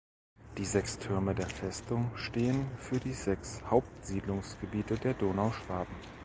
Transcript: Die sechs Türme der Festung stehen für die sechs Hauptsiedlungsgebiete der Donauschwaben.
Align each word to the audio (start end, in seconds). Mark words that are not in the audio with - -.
Die 0.57 0.65
sechs 0.65 0.97
Türme 0.97 1.35
der 1.35 1.45
Festung 1.47 2.09
stehen 2.15 2.65
für 2.79 2.99
die 2.99 3.13
sechs 3.13 3.61
Hauptsiedlungsgebiete 3.69 4.97
der 4.97 5.13
Donauschwaben. 5.13 5.93